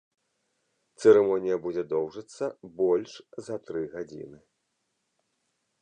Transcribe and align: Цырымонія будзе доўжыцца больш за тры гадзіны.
Цырымонія 1.03 1.57
будзе 1.67 1.83
доўжыцца 1.93 2.45
больш 2.81 3.11
за 3.49 3.55
тры 3.69 3.81
гадзіны. 3.93 4.37